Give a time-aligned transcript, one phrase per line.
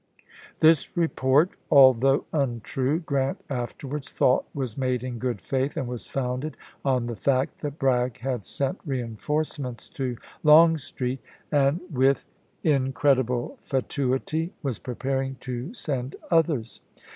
[0.61, 6.57] This report, although untrue, Grant afterwards thought was made in good faith, and was founded
[6.83, 11.19] on the fact that Bragg had sent reenforcements to Longstreet,
[11.51, 12.25] and, with
[12.63, 17.03] in CHATTANOOGA 135 credible fatuity, was preparing to send others, chap.